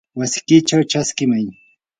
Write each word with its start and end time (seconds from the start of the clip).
wasikichaw 0.19 0.81
chaskimay. 0.91 1.45